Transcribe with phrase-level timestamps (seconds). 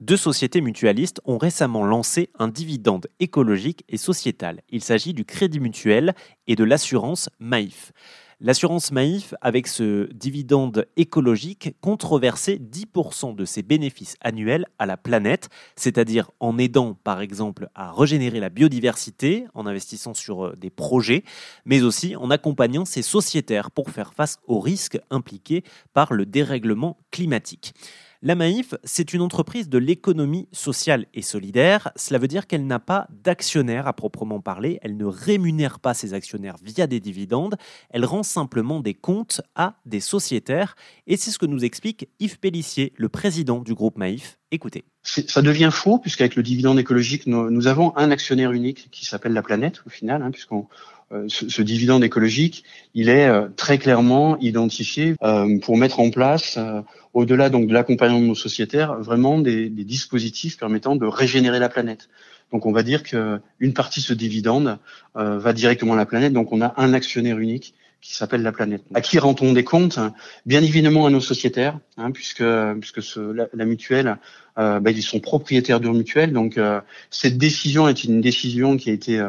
[0.00, 4.62] Deux sociétés mutualistes ont récemment lancé un dividende écologique et sociétal.
[4.70, 6.14] Il s'agit du Crédit Mutuel
[6.46, 7.90] et de l'assurance Maïf.
[8.38, 14.96] L'assurance Maïf, avec ce dividende écologique, compte reverser 10% de ses bénéfices annuels à la
[14.96, 20.70] planète, c'est-à-dire en aidant par exemple à régénérer la biodiversité, en investissant sur euh, des
[20.70, 21.24] projets,
[21.64, 26.98] mais aussi en accompagnant ses sociétaires pour faire face aux risques impliqués par le dérèglement
[27.10, 27.74] climatique.
[28.20, 31.92] La Maïf, c'est une entreprise de l'économie sociale et solidaire.
[31.94, 34.80] Cela veut dire qu'elle n'a pas d'actionnaires à proprement parler.
[34.82, 37.56] Elle ne rémunère pas ses actionnaires via des dividendes.
[37.90, 40.74] Elle rend simplement des comptes à des sociétaires.
[41.06, 44.36] Et c'est ce que nous explique Yves Pellissier, le président du groupe Maïf.
[44.50, 44.84] Écoutez.
[45.04, 49.42] Ça devient faux, puisqu'avec le dividende écologique, nous, avons un actionnaire unique qui s'appelle la
[49.42, 50.66] planète, au final, hein, puisqu'on
[51.10, 56.58] euh, ce, dividende écologique, il est euh, très clairement identifié euh, pour mettre en place,
[57.14, 61.70] au-delà donc de l'accompagnement de nos sociétaires, vraiment des, des, dispositifs permettant de régénérer la
[61.70, 62.10] planète.
[62.52, 64.78] Donc on va dire qu'une partie de ce dividende
[65.14, 66.32] va directement à la planète.
[66.32, 68.82] Donc on a un actionnaire unique qui s'appelle la planète.
[68.94, 69.98] À qui rend-on des comptes?
[70.46, 72.44] Bien évidemment à nos sociétaires, hein, puisque
[72.80, 73.20] puisque ce,
[73.52, 74.18] la, mutuelle,
[74.58, 76.32] euh, bah, ils sont propriétaires de mutuelle.
[76.32, 76.60] Donc
[77.10, 79.20] cette décision est une décision qui a été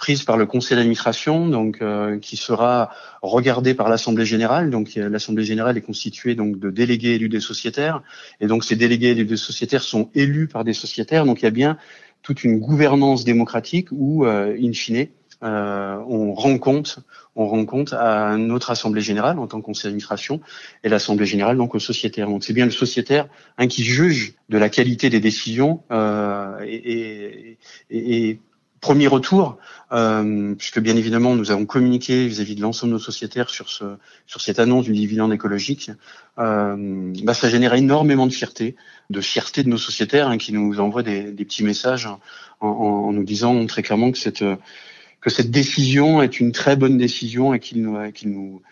[0.00, 2.90] prise par le conseil d'administration, donc euh, qui sera
[3.22, 4.70] regardée par l'assemblée générale.
[4.70, 8.02] Donc l'assemblée générale est constituée donc de délégués élus des sociétaires,
[8.40, 11.26] et donc ces délégués élus des sociétaires sont élus par des sociétaires.
[11.26, 11.76] Donc il y a bien
[12.22, 15.06] toute une gouvernance démocratique où, euh, in fine,
[15.42, 16.98] euh, on rend compte,
[17.34, 20.40] on rend compte à notre assemblée générale en tant que conseil d'administration
[20.84, 22.28] et l'assemblée générale donc aux sociétaires.
[22.28, 28.38] Donc c'est bien le sociétaire hein, qui juge de la qualité des décisions euh, et,
[28.80, 29.58] premier retour,
[29.92, 33.84] euh, puisque bien évidemment nous avons communiqué vis-à-vis de l'ensemble de nos sociétaires sur ce
[34.38, 35.90] cette annonce du dividende écologique,
[36.38, 38.76] euh, bah, ça génère énormément de fierté,
[39.10, 42.20] de fierté de nos sociétaires hein, qui nous envoient des, des petits messages en,
[42.66, 44.42] en, nous disant très clairement que cette
[45.20, 48.62] que cette décision est une très bonne décision et qu'ils nous nous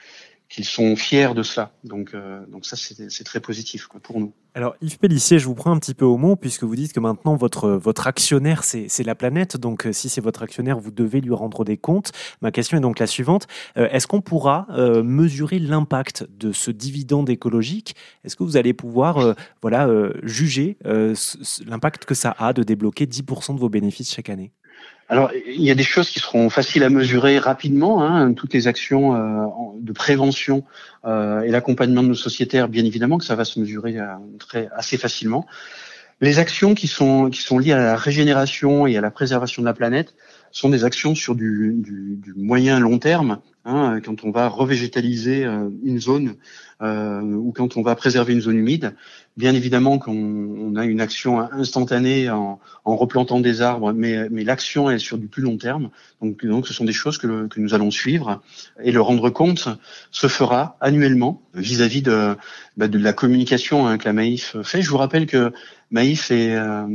[0.48, 1.72] qu'ils sont fiers de cela.
[1.84, 4.32] Donc, euh, donc ça, c'est très positif quoi, pour nous.
[4.54, 7.00] Alors, Yves Pellissier, je vous prends un petit peu au mot, puisque vous dites que
[7.00, 9.56] maintenant, votre, votre actionnaire, c'est la planète.
[9.56, 12.12] Donc, euh, si c'est votre actionnaire, vous devez lui rendre des comptes.
[12.40, 13.46] Ma question est donc la suivante.
[13.76, 14.66] Euh, est-ce qu'on pourra
[15.04, 17.94] mesurer l'impact de ce dividende écologique?
[18.24, 19.88] Est-ce que vous allez pouvoir voilà,
[20.22, 20.78] juger
[21.66, 24.52] l'impact que ça a de débloquer 10% de vos bénéfices chaque année?
[25.10, 28.04] Alors, il y a des choses qui seront faciles à mesurer rapidement.
[28.04, 29.46] Hein, toutes les actions euh,
[29.80, 30.64] de prévention
[31.06, 34.04] euh, et l'accompagnement de nos sociétaires, bien évidemment, que ça va se mesurer euh,
[34.38, 35.46] très, assez facilement.
[36.20, 39.66] Les actions qui sont qui sont liées à la régénération et à la préservation de
[39.66, 40.14] la planète
[40.52, 43.38] sont des actions sur du, du, du moyen long terme.
[43.64, 45.44] Hein, quand on va revégétaliser
[45.84, 46.36] une zone
[46.80, 48.94] euh, ou quand on va préserver une zone humide,
[49.36, 54.42] bien évidemment qu'on on a une action instantanée en, en replantant des arbres, mais, mais
[54.42, 55.90] l'action est sur du plus long terme.
[56.22, 58.40] Donc, donc ce sont des choses que, que nous allons suivre
[58.82, 59.68] et le rendre compte
[60.12, 62.36] se fera annuellement vis-à-vis de,
[62.78, 64.80] bah, de la communication hein, que la Maïf fait.
[64.80, 65.52] Je vous rappelle que
[65.90, 66.86] Maïf est, euh,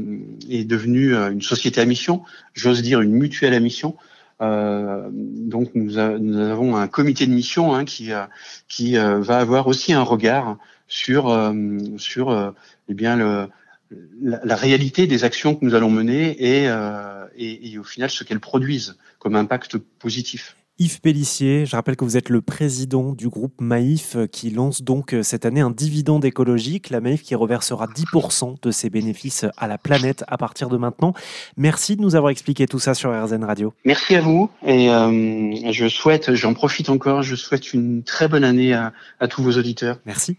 [0.50, 3.96] est devenue une société à mission, j'ose dire une mutuelle mission.
[4.42, 8.26] Euh, donc nous, avons un comité de mission hein, qui, euh,
[8.68, 11.54] qui euh, va avoir aussi un regard sur,
[11.98, 12.54] sur
[12.88, 13.50] eh bien
[14.22, 19.36] la, réalité des actions que nous allons mener et au final ce qu'elles produisent comme
[19.36, 20.56] impact positif.
[20.80, 24.82] Yves Pellissier, je rappelle que vous êtes le président du groupe Maïf euh, qui lance
[24.82, 26.90] donc euh, cette année un dividende écologique.
[26.90, 31.14] La Maïf qui reversera 10% de ses bénéfices à la planète à partir de maintenant.
[31.58, 33.72] Merci de nous avoir expliqué tout ça sur RZN Radio.
[33.86, 38.44] Merci à vous et euh, je souhaite, j'en profite encore, je souhaite une très bonne
[38.44, 40.00] année à, à tous vos auditeurs.
[40.08, 40.38] Merci.